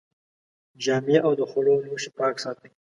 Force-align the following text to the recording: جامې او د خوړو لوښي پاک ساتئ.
جامې 0.83 1.17
او 1.25 1.31
د 1.39 1.41
خوړو 1.49 1.75
لوښي 1.85 2.11
پاک 2.17 2.35
ساتئ. 2.43 2.69